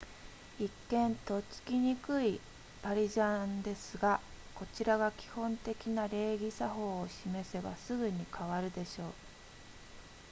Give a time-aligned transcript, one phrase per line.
[0.57, 2.41] 一見とっつきにくい
[2.81, 4.19] パリジャンですが
[4.55, 9.11] こちらが基本的な礼儀作法を示せばすぐに変わるでしょう